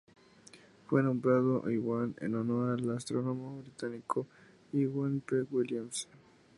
[0.87, 4.25] Fue nombrado Iwan en honor al astrónomo británico
[4.73, 5.43] Iwan P.
[5.51, 6.07] Williams.